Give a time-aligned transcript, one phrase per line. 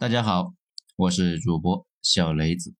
[0.00, 0.54] 大家好，
[0.96, 2.74] 我是主播小雷子。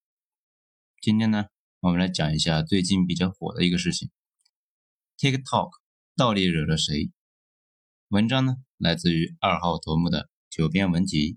[1.02, 1.48] 今天呢，
[1.80, 4.10] 我们来讲一下最近比较火的一个事情
[5.18, 5.70] ：TikTok
[6.16, 7.10] 到底惹了谁？
[8.08, 11.36] 文章呢，来自于二号头目的九编文集。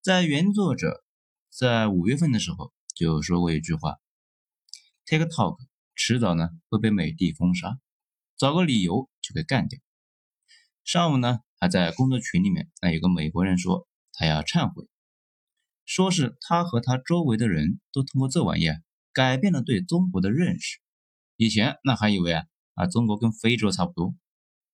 [0.00, 1.04] 在原作者
[1.50, 3.98] 在五月份的时候就说过一句话
[5.04, 5.58] ：TikTok
[5.94, 7.78] 迟早呢会被美帝封杀，
[8.38, 9.78] 找个理由就给干掉。
[10.88, 11.40] 上午呢。
[11.60, 14.88] 还在工作群里面，那有个美国人说他要忏悔，
[15.84, 18.80] 说是他和他周围的人都通过这玩意儿
[19.12, 20.78] 改变了对中国的认识。
[21.36, 24.14] 以前那还以为啊啊中国跟非洲差不多，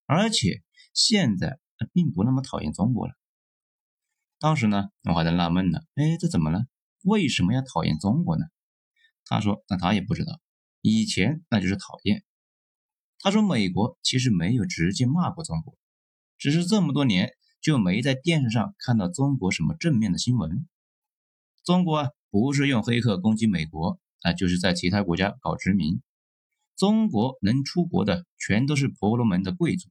[0.04, 1.58] 而且现在
[1.92, 3.14] 并不那么讨厌中国了。
[4.38, 6.66] 当时呢我还在纳闷呢，哎这怎么了？
[7.02, 8.44] 为什么要讨厌中国呢？
[9.24, 10.38] 他说那他也不知道，
[10.80, 12.22] 以前那就是讨厌。
[13.18, 15.76] 他说美国其实没有直接骂过中国。
[16.36, 17.30] 只是这么多年
[17.60, 20.68] 就没在电视上看到中国什么正面的新闻。
[21.64, 26.02] 中国啊，不是用黑客攻击美国啊，就是在其他国家搞殖民。
[26.76, 29.88] 中国能出国的全都是婆罗门的贵族。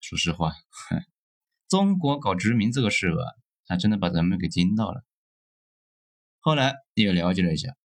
[0.00, 0.52] 说实话，
[1.68, 3.24] 中国搞殖民这个事啊，
[3.66, 5.04] 还真的把咱们给惊到了。
[6.40, 7.76] 后来也了解了一下，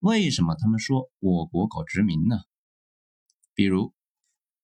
[0.00, 2.40] 为什么他们说我国搞殖民呢？
[3.54, 3.94] 比如。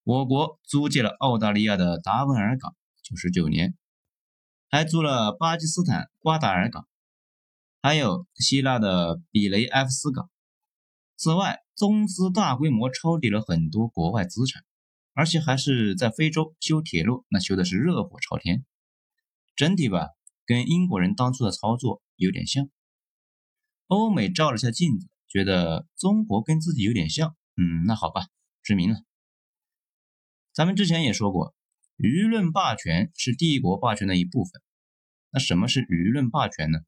[0.07, 3.77] 我国租借了澳大利亚的达文尔港九十九年，
[4.69, 6.87] 还租了巴基斯坦瓜达尔港，
[7.83, 10.31] 还有希腊的比雷埃夫斯港。
[11.17, 14.63] 此外，中资大规模抄底了很多国外资产，
[15.13, 18.65] 而且还是在非洲修铁路，那修的是热火朝天。
[19.57, 20.11] 整体吧，
[20.45, 22.71] 跟英国人当初的操作有点像。
[23.89, 28.29] 欧美照了下镜子，觉得中国跟自己有点像，嗯，那好吧，
[28.63, 29.01] 殖民了。
[30.57, 31.55] 咱们之前也说过，
[31.99, 34.63] 舆论霸权是帝国霸权的一部分。
[35.31, 36.79] 那什么是舆论霸权呢？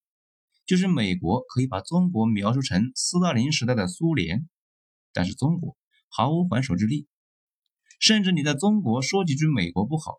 [0.64, 4.48] 就是美国可以把中国描述成斯大林时代的苏联，
[5.12, 5.77] 但是中国
[6.08, 7.08] 毫无还手之力。
[8.01, 10.14] 甚至你在中国说几句美国不好，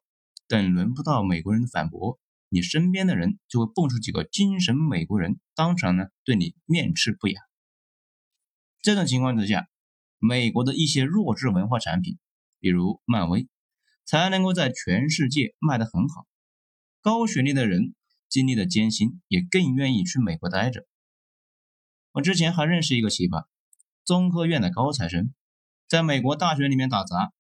[0.48, 7.42] 等轮不到美国人的反驳，你身边的人就会蹦出几个精神美国人，当场呢对你面斥不雅。
[8.84, 9.68] 这种情况之下，
[10.20, 12.20] 美国的一些弱智文化产品。
[12.60, 13.48] 比如漫威，
[14.06, 16.28] 才能够在全世界卖得很好。
[17.02, 17.96] 高学历的人
[18.28, 20.86] 经历的艰辛，也更愿意去美国待着。
[22.12, 23.46] 我之前还认识一个奇葩，
[24.04, 25.34] 中科院的高材生，
[25.88, 27.32] 在美国大学里面打杂。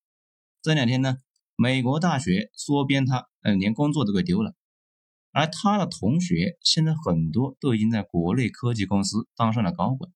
[0.62, 1.18] 这两天呢，
[1.56, 4.56] 美国大学缩编他，嗯，连工作都给丢了。
[5.31, 10.12] 而他的同学现在很多都已经在国内科技公司当上了高管，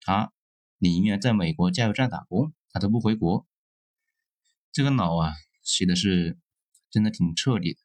[0.00, 0.32] 他
[0.78, 3.46] 宁愿在美国加油站打工，他都不回国。
[4.76, 5.32] 这个脑啊，
[5.62, 6.36] 洗的是
[6.90, 7.80] 真的挺彻底的。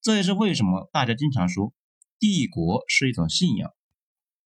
[0.00, 1.74] 这也是为什么大家经常说，
[2.20, 3.74] 帝国是一种信仰，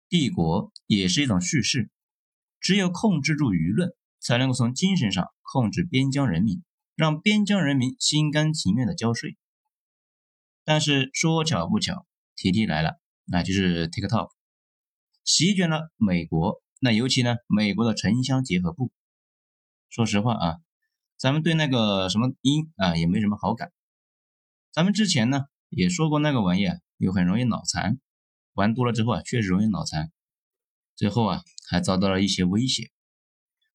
[0.08, 1.90] 帝国也是一种叙事。
[2.60, 6.62] 只有控制住舆论，才能够从精神上控制边疆人民，
[6.94, 9.36] 让边疆人民心甘情愿的交税。
[10.62, 14.28] 但是说巧不巧，题题来了，那就是 TikTok
[15.24, 18.92] 席卷了美国，那尤其呢，美国的城乡结合部。
[19.90, 20.58] 说实话啊。
[21.22, 23.70] 咱们对那个什么音啊也没什么好感。
[24.72, 28.00] 咱们之前呢也说过那个玩意啊又很容易脑残，
[28.54, 30.10] 玩多了之后啊确实容易脑残，
[30.96, 32.90] 最后啊还遭到了一些威胁。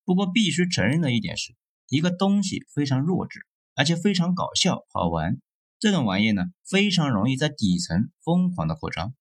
[0.04, 1.56] 不过必须承认的一点是，
[1.88, 5.40] 一个东西非常弱智，而且非常搞笑好玩，
[5.80, 9.16] 这种玩意呢非常容易在底层疯狂的扩张，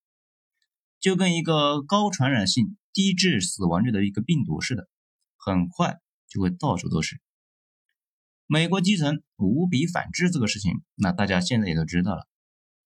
[0.98, 4.88] 就跟一个高传染性、低致死亡率的一个病毒似的，
[5.36, 7.20] 很快就会到处都是。
[8.48, 12.28] 美国基层无比反制这个事情，那大家现在也都知道了。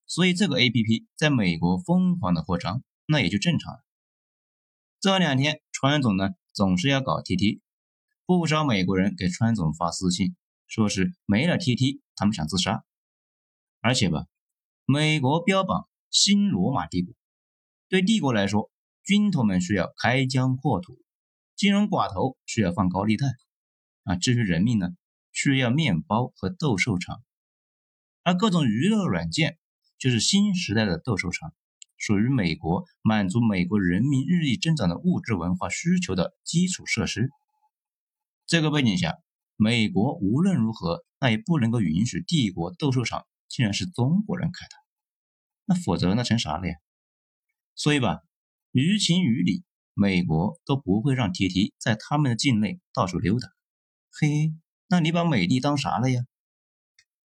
[0.07, 3.79] 所以这个 A P P 在美国疯狂的扩张，那也就正常了。
[4.99, 7.61] 这两天川总呢总是要搞 T T，
[8.25, 10.35] 不少美国人给川总发私信，
[10.67, 12.83] 说是没了 T T，他们想自杀。
[13.79, 14.25] 而且吧，
[14.85, 17.13] 美国标榜新罗马帝国，
[17.87, 18.71] 对帝国来说，
[19.03, 20.99] 军头们需要开疆扩土，
[21.55, 23.27] 金融寡头需要放高利贷，
[24.05, 24.89] 啊，至于人命呢？
[25.31, 27.23] 需要面包和斗兽场，
[28.23, 29.57] 而各种娱乐软件
[29.97, 31.53] 就是新时代的斗兽场，
[31.97, 37.29] 属于美国满足美国人民日益增长的物质文化需求的基础设施。
[38.45, 39.17] 这个背景下，
[39.55, 44.75] 美国无论如何那也不能够允许帝国斗兽场竟然是中国人开的，
[45.65, 46.75] 那否则那成啥了呀？
[47.75, 48.19] 所以吧，
[48.71, 49.63] 于情于理，
[49.93, 53.47] 美国都不会让 TT 在他们的境内到处溜达。
[54.11, 54.53] 嘿。
[54.91, 56.21] 那你把美帝当啥了呀？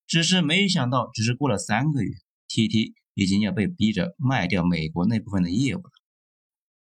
[0.07, 2.11] 只是没想到，只是过了三个月
[2.49, 5.91] ，TT 已经要被逼着卖掉美国那部分的业务了。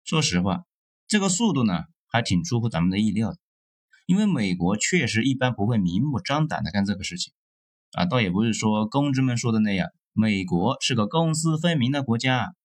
[0.04, 0.64] 说实话，
[1.06, 3.38] 这个速度呢，还挺出乎咱们的意料的。
[4.06, 7.32] 因为美国确实一般不会明目张胆的干这个事情，
[7.92, 12.56] 啊，倒也不是说公知们说的那样，美国是个公私分明的国家，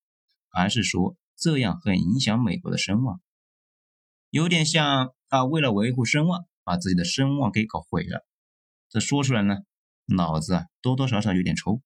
[0.51, 3.21] 而是说这样很影响美国的声望，
[4.31, 8.25] 有点像啊，为了维护声望，把自己的声望给搞毁了。
[8.89, 9.57] 这说出来呢，
[10.05, 11.81] 脑子啊多多少少有点抽。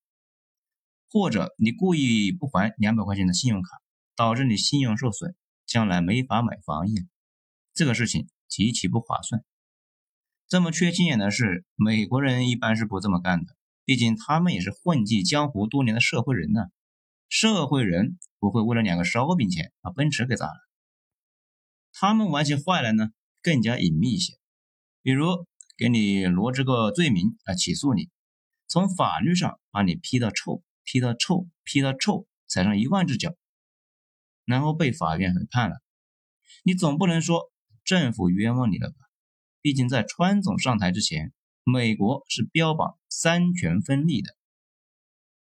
[1.10, 3.70] 或者你故意不还两百块钱的信用卡，
[4.16, 5.36] 导致你信用受损，
[5.66, 7.08] 将来没法买房一样，
[7.74, 8.30] 这个事情。
[8.48, 9.44] 极其不划算。
[10.48, 13.58] 这么缺心眼的事，美国人一般是不这么干的。
[13.84, 16.62] 毕竟他们也是混迹江湖多年的社会人呢。
[17.28, 20.54] 社会人不会为了两个烧饼钱把奔驰给砸了。
[21.92, 23.10] 他们玩起坏来呢，
[23.42, 24.38] 更加隐秘一些。
[25.06, 25.46] 比如
[25.78, 28.10] 给你罗织个罪名来起诉你，
[28.68, 33.36] 从法律上把你批到臭，批到臭，批到臭，踩上一万只脚，
[34.46, 35.76] 然后被法院审判了。
[36.64, 37.52] 你总不能说。
[37.84, 38.96] 政府冤枉你了吧？
[39.62, 41.32] 毕竟在川总上台之前，
[41.64, 44.36] 美国是标榜三权分立的，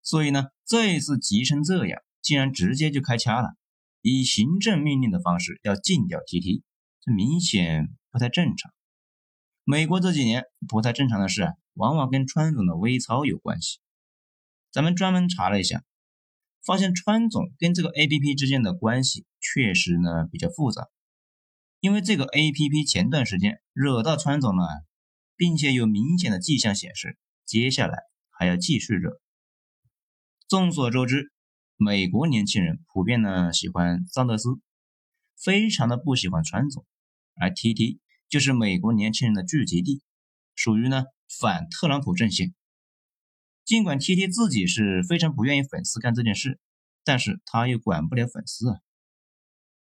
[0.03, 3.55] 所以呢，这一次急成这样，竟然直接就开掐了，
[4.03, 6.61] 以行政命令的方式要禁掉 TT，
[7.01, 8.71] 这明显不太正常。
[9.67, 13.79] 美国这几年不太正常的事，往往跟川总的微操有关系。
[14.71, 15.83] 咱们专门查了一下，
[16.63, 20.87] 发现川总跟这个 APP 之间的关系确实呢比较复杂。
[21.79, 24.67] 因为这个 A P P 前段时间惹到川总了，
[25.35, 27.97] 并且有明显的迹象显示，接下来
[28.29, 29.19] 还要继续惹。
[30.47, 31.31] 众所周知，
[31.75, 34.59] 美国年轻人普遍呢喜欢桑德斯，
[35.43, 36.85] 非常的不喜欢川总，
[37.35, 37.99] 而 T T
[38.29, 40.01] 就是美国年轻人的聚集地，
[40.55, 41.03] 属于呢
[41.39, 42.53] 反特朗普阵线。
[43.63, 46.59] 尽管 T T 自己是非常不愿意粉丝干这件事，
[47.03, 48.79] 但是他又管不了粉丝啊。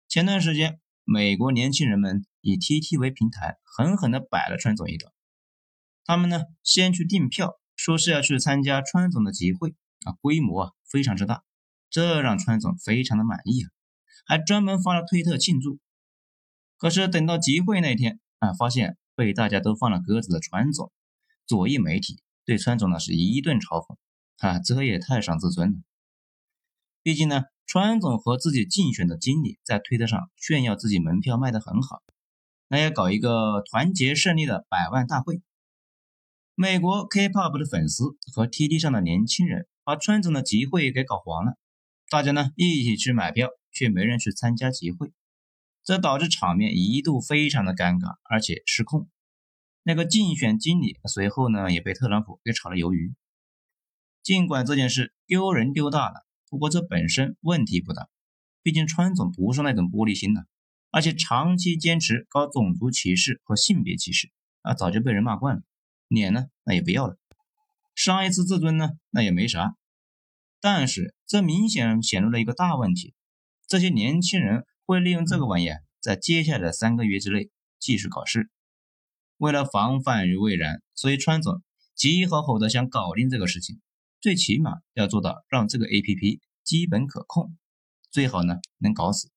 [0.07, 0.80] 前段时间。
[1.10, 5.10] 美国年轻人们以 TT 为平台，狠狠地摆了川总一顿。
[6.04, 9.74] 他们呢，先去订票，说是要去参加川总的集会
[10.04, 11.45] 啊，规模啊非常之大，
[11.89, 13.72] 这让川总非常的满意啊，
[14.25, 15.80] 还专门发了推特庆祝。
[16.75, 20.92] 可是等到集会那天啊，发现被大家都放了鸽子的川总，
[21.45, 23.95] 左翼媒体对川总呢是一顿嘲讽
[24.38, 25.78] 啊，这也太伤自尊了。
[27.04, 27.44] 毕竟呢。
[27.69, 32.01] 川总和自己竞选的经理在推特上炫耀自己门票卖得很好，
[32.69, 35.42] 那要搞一个团结胜利的百万大会。
[36.56, 41.57] 美国 K-pop 的粉丝和 TT 上的年轻人把川总的集会给搞黄了，
[42.10, 45.12] 大家呢一起去买票，却没人去参加集会，
[45.88, 49.07] 这导致场面一度非常的尴尬，而且失控。
[49.84, 53.16] 那个竞选经理随后呢也被特朗普给炒了鱿鱼。
[54.22, 56.25] 尽管这件事丢人丢大了。
[56.50, 58.10] 不过这本身问题不大，
[58.63, 60.45] 毕竟川总不是那种玻璃心的，
[60.92, 64.30] 而且长期坚持搞种族歧视和性别歧视
[64.63, 65.62] 啊，早就被人骂惯了，
[66.10, 67.18] 脸呢那也不要了，
[67.95, 69.78] 伤一次自尊呢那也没啥。
[70.60, 73.13] 但是这明显显露了一个大问题，
[73.68, 75.68] 这些年轻人会利用这个玩意
[76.00, 78.50] 在接下来的三个月之内继续搞事。
[79.36, 81.62] 为了防范于未然，所以川总
[81.94, 83.81] 急吼吼的想搞定这个事情。
[84.22, 87.58] 最起码要做到让这个 A P P 基本可控，
[88.10, 89.29] 最好呢能搞死。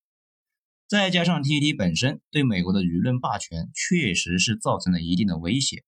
[0.87, 5.83] 再加上 T T 本身对美国的舆论霸权确实是造成了一定的威胁，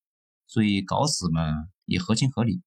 [0.49, 2.63] 所以搞死嘛也合情合理。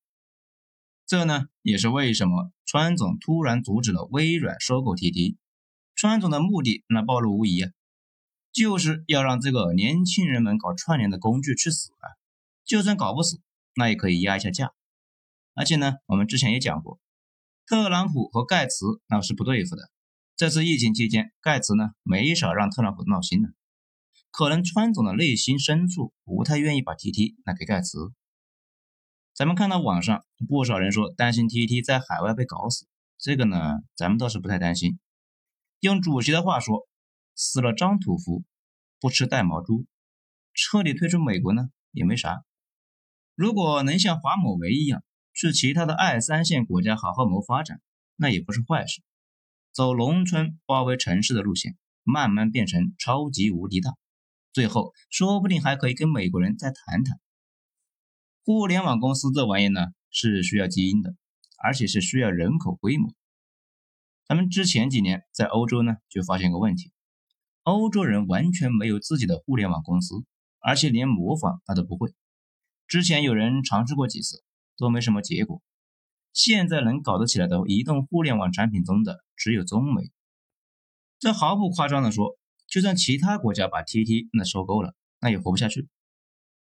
[1.05, 5.37] 这呢也是为什么川总突然阻止了微软收购 T T。
[5.95, 7.71] 川总的目的那暴露无遗啊，
[8.51, 12.19] 就是要让这个年轻人们搞串联的工具去死啊！
[12.65, 13.39] 就算搞不死，
[13.75, 14.73] 那也可以压一下价。
[15.53, 16.99] 而且呢，我们之前也讲过，
[17.65, 19.89] 特朗普和盖茨那是不对付的。
[20.35, 23.47] 这次疫情期间，盖茨呢没少让特朗普闹心呢。
[24.31, 28.11] 可能川总的内心深处不太愿意把 TT 拿给盖茨。
[29.33, 32.85] 咱们看到网上不少人说担心 TT 在海外被搞死，
[33.17, 34.99] 这个呢，咱们倒是不太担心。
[35.85, 36.87] 用主席的话说，
[37.35, 38.43] 死了张土福，
[38.99, 39.85] 不吃带毛猪，
[40.53, 42.43] 彻底退出美国呢也没啥。
[43.35, 45.03] 如果能像华某为一样。
[45.37, 47.81] 去其他的二三线国家好好谋发展，
[48.15, 49.03] 那也不是坏事。
[49.73, 53.97] 走农村包围城市的路线，慢慢变成超级无敌大，
[54.53, 57.19] 最后说不定还可以跟美国人再谈谈。
[58.45, 61.13] 互联网公司这玩意呢，是需要基因的，
[61.61, 63.13] 而且是需要人口规模。
[64.27, 66.91] 咱们之前几年在欧洲呢，就发现一个问题：
[67.63, 70.25] 欧洲人完全没有自己的互联网公司，
[70.59, 72.13] 而且连模仿他都不会。
[72.87, 74.43] 之前有人尝试过几次。
[74.77, 75.61] 都没什么结果。
[76.33, 80.11] 现在能搞得起来的移动互联网产品中的只有中美。
[81.17, 85.87] 这毫不夸张的说，就算其他国家把 TT 那收购了，那也活不下去。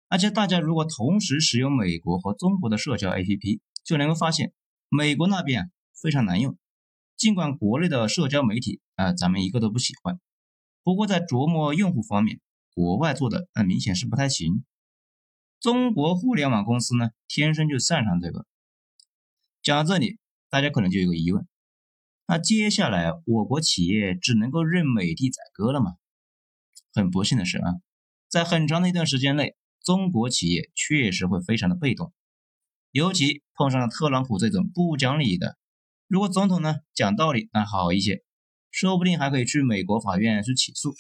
[0.08, 4.52] 而且大家如果同时使用美国和中国的社交 APP，就能够发现
[4.88, 6.58] 美国那边非常难用。
[7.22, 10.18] 尽管国内的社交媒体啊，咱们一个都不喜欢，
[10.82, 12.40] 不过在琢磨用户方面，
[12.74, 14.64] 国外做的那明显是不太行。
[15.60, 18.44] 中国互联网公司呢，天生就擅长这个。
[19.62, 20.18] 讲到这里，
[20.50, 21.46] 大家可能就有个疑问：
[22.26, 25.92] 那接下来我国企业只能够任美的宰割了吗？
[26.92, 27.70] 很不幸的是啊，
[28.28, 32.12] 在很长的一段时间内，中国企业确实会非常的被动，
[32.90, 35.56] 尤其碰上了特朗普这种不讲理的。
[36.12, 38.22] 如果总统呢讲道理，那好一些，
[38.70, 40.94] 说不定还可以去美国法院去起诉。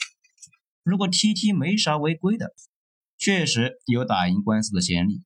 [0.82, 2.54] 如果 TT 没啥违规的，
[3.18, 5.22] 确实有打赢官司的先例。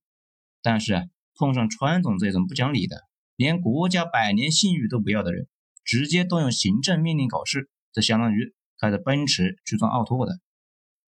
[0.61, 3.03] 但是，碰上川总这种不讲理的，
[3.37, 5.47] 连国家百年信誉都不要的人，
[5.85, 10.41] 直接动用行政命令搞事，这相当于开着奔驰去撞奥拓的。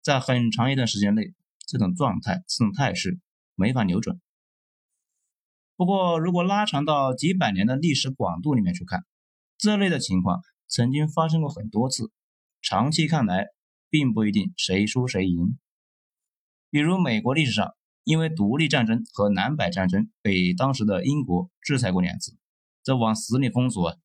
[0.03, 1.33] 在很长一段时间内，
[1.65, 3.17] 这种状态、这种态势
[3.55, 4.21] 没法扭转。
[5.77, 9.05] 不过，如果拉长到几百年的历史广度里面去看，
[9.59, 12.11] 这类的情况曾经发生过很多次。
[12.63, 13.45] 长期看来，
[13.87, 15.59] 并不一定谁输谁赢。
[16.71, 22.35] 比如美国历史上，因为独立战争和南北战争被当时的英国制裁过两次，
[22.81, 23.95] 这往死里封锁啊。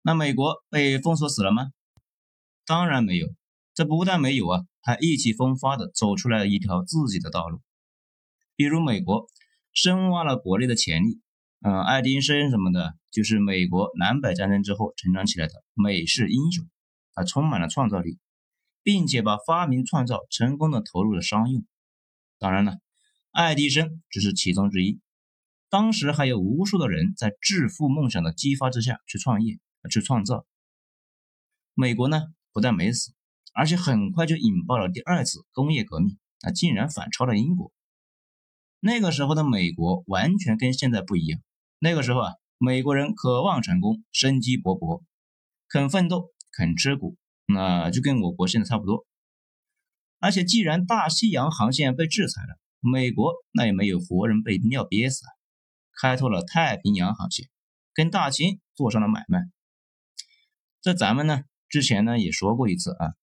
[0.00, 1.70] 那美国被封锁死了吗？
[2.64, 3.28] 当然没有，
[3.74, 7.60] 这不但没有啊，还意气风发的走出来了一条自己的道路。
[8.56, 9.26] 比如美国。
[9.74, 11.20] 深挖了国内的潜力，
[11.60, 16.64] 嗯，爱迪生什么的，就是美国南北战争之后成长起来的美式英雄，
[17.12, 18.20] 他充满了创造力，
[18.84, 21.66] 并且把发明创造成功的投入了商用。
[22.38, 22.78] 当然了，
[23.32, 25.00] 爱迪生只是其中之一，
[25.68, 29.58] 当时还有无数的人在致富梦想的激发之下去创业、
[29.90, 30.46] 去创造。
[31.74, 33.12] 美国呢，不但没死，
[33.52, 37.72] 而且很快就引爆了第二次工业革命，啊，竟然反超了英国。
[38.86, 41.40] 那个时候的美国完全跟现在不一样。
[41.78, 45.02] 那个时候啊，美国人渴望成功，生机勃勃，
[45.68, 49.06] 肯奋斗，肯吃苦，那就跟我国现在差不多。
[50.18, 55.32] 而且，既然大西洋航线被制裁了，美国那也没有活人被尿憋死啊，
[55.98, 57.48] 开拓了太平洋航线，
[57.94, 59.40] 跟大清做上了买卖。
[60.82, 63.14] 这咱们呢，之前呢也说过一次啊。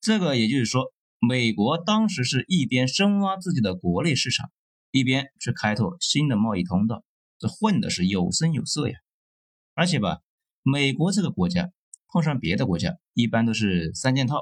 [0.00, 4.48] 这个也就是说，美国当时是一边深挖自己的国内市场。
[4.90, 7.04] 一边去开拓新的贸易通道，
[7.38, 8.98] 这混的是有声有色呀。
[9.74, 10.20] 而且吧，
[10.62, 11.70] 美国这个国家
[12.08, 14.40] 碰上别的国家，一般都是三件套：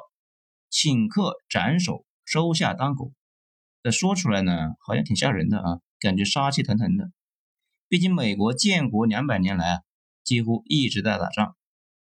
[0.71, 3.13] 请客、斩首、收下当狗。
[3.83, 7.11] 这说出来呢，好像挺吓人的啊，感觉杀气腾腾的。
[7.89, 9.81] 毕竟美国建国两百年来啊，
[10.25, 11.57] 几乎一直在打仗，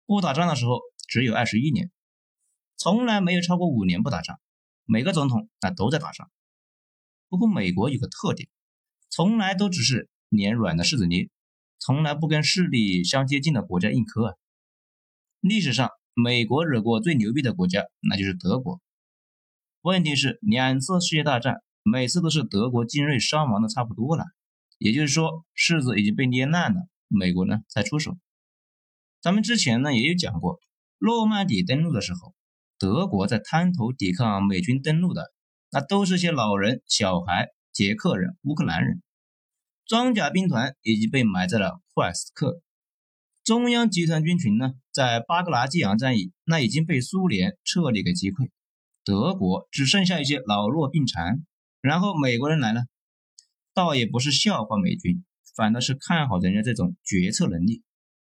[0.05, 1.91] 不打仗的时候只有二十一年，
[2.77, 4.39] 从来没有超过五年不打仗。
[4.85, 6.29] 每个总统那都在打仗。
[7.33, 8.47] 不过美国有个特点，
[9.09, 11.31] 从来都只是捏软的柿子捏，
[11.79, 14.33] 从来不跟势力相接近的国家硬磕啊。
[15.39, 18.79] 历史上，美国惹过最牛逼的国家那就是德国。
[19.81, 24.25] 问题是，两次世界大战每次都是德国精锐伤亡的差不多了，
[24.77, 28.15] 也就是说柿子已经被捏烂了，美国呢才出手。
[29.21, 30.59] 咱们之前呢也有讲过，
[30.99, 32.35] 诺曼底登陆的时候，
[32.77, 35.33] 德国在滩头抵抗美军登陆的。
[35.73, 39.01] 那都是些老人、小孩、捷克人、乌克兰人，
[39.87, 42.61] 装甲兵团已经被埋在了库尔斯克。
[43.43, 48.51] 中央集团军群呢，在巴格拉季扬战役那已经被苏联彻底给击溃，
[49.03, 51.43] 德国只剩下一些老弱病残。
[51.81, 52.83] 然后美国人来了，
[53.73, 55.25] 倒也不是笑话美军，
[55.55, 57.81] 反倒是看好人家这种决策能力。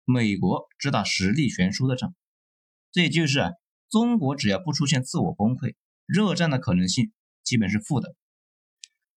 [0.04, 2.14] 美国只打实力悬殊的仗，
[2.92, 3.50] 这也就是啊，
[3.90, 5.75] 中国只要不出现自我崩溃，
[6.06, 7.12] 热战的可能性。
[7.44, 8.14] 基本是负的，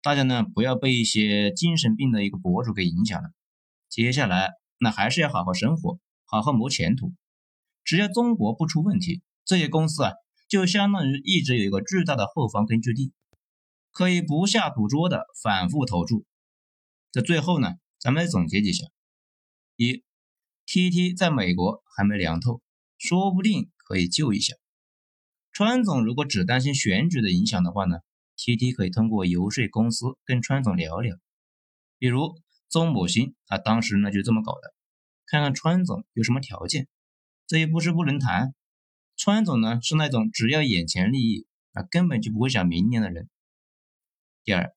[0.01, 3.29] 大家呢不要被一些精神病的一个博主给影响了。
[3.89, 7.13] 接下来那还是要好好生活，好好谋前途。
[7.83, 10.13] 只要中国不出问题，这些公司啊
[10.47, 13.13] 就相当于一直有一个巨大的后方根据地，
[13.91, 16.25] 可以不下赌桌的反复投注。
[17.11, 18.85] 这最后呢，咱们来总结几下：
[19.75, 20.03] 一
[20.65, 22.61] ，TT 在美国还没凉透，
[22.97, 24.55] 说不定可以救一下。
[25.51, 27.99] 川总如果只担心选举的影响的话呢
[28.37, 31.17] ？TT 可以通过游说公司跟川总聊聊，
[31.97, 34.73] 比如宗某兴，他当时呢就这么搞的，
[35.25, 36.87] 看看川总有什么条件。
[37.47, 38.55] 这也不是不能谈，
[39.15, 43.29] 川总呢是那种只要眼前利益啊，根本就不会想明年的人。
[44.43, 44.75] 第二，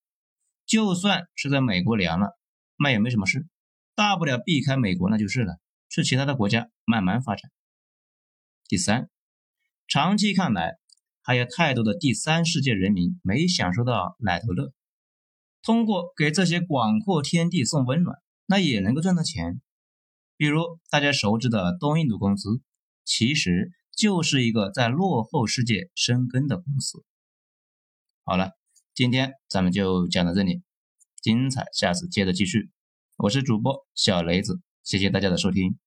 [0.67, 2.38] 就算是在美国凉了，
[2.77, 3.47] 那也没什么事，
[3.95, 7.50] 大不了避开美国那就是了，去其他的国家慢慢发展。
[8.67, 9.09] 第三，
[9.87, 10.79] 长期看来，
[11.29, 14.73] 还有太多的第三世界人民没享受到奶头乐，
[15.63, 18.17] 通过给这些广阔天地送温暖，
[18.47, 19.61] 那也能够赚到钱。
[20.39, 22.63] 比如大家熟知的东印度公司，
[23.05, 27.05] 其实就是一个在落后世界生根的公司。
[28.25, 28.53] 好了，
[28.95, 30.63] 今天咱们就讲到这里，
[31.21, 32.71] 精彩下次接着继续。
[33.19, 35.79] 我是主播小雷子，谢谢大家的收听。